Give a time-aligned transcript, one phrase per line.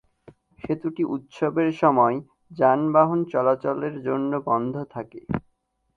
[0.63, 2.15] সেতুটি উৎসবের সময়
[2.51, 5.21] যানবাহন চলাচলের জন্য বন্ধ থাকে।